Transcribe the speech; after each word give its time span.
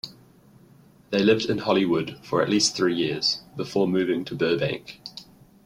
They 1.11 1.19
lived 1.21 1.45
in 1.45 1.59
Hollywood 1.59 2.19
for 2.23 2.41
at 2.41 2.49
least 2.49 2.75
three 2.75 2.95
years, 2.95 3.43
before 3.55 3.87
moving 3.87 4.25
to 4.25 4.35
Burbank. 4.35 4.99